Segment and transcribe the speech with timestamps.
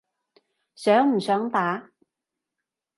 [0.73, 1.91] 想唔想打？